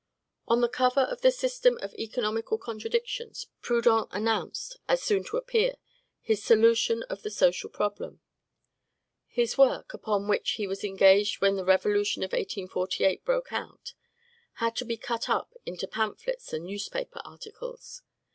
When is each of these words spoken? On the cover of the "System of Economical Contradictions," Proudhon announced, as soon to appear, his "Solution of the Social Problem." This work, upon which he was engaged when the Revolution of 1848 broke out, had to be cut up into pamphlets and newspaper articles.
On 0.47 0.61
the 0.61 0.67
cover 0.67 1.01
of 1.01 1.21
the 1.21 1.29
"System 1.29 1.77
of 1.79 1.93
Economical 1.93 2.57
Contradictions," 2.57 3.45
Proudhon 3.61 4.07
announced, 4.09 4.77
as 4.87 5.03
soon 5.03 5.23
to 5.25 5.37
appear, 5.37 5.75
his 6.19 6.41
"Solution 6.43 7.03
of 7.03 7.21
the 7.21 7.29
Social 7.29 7.69
Problem." 7.69 8.19
This 9.35 9.59
work, 9.59 9.93
upon 9.93 10.27
which 10.27 10.53
he 10.53 10.65
was 10.65 10.83
engaged 10.83 11.39
when 11.39 11.55
the 11.55 11.63
Revolution 11.63 12.23
of 12.23 12.31
1848 12.31 13.23
broke 13.23 13.53
out, 13.53 13.93
had 14.53 14.75
to 14.77 14.85
be 14.85 14.97
cut 14.97 15.29
up 15.29 15.53
into 15.67 15.87
pamphlets 15.87 16.51
and 16.51 16.65
newspaper 16.65 17.21
articles. 17.23 18.01